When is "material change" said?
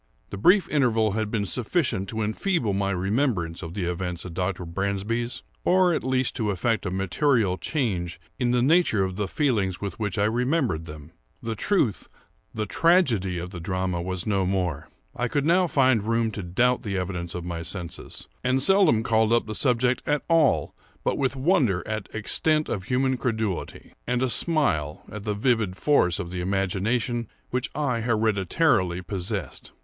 6.89-8.19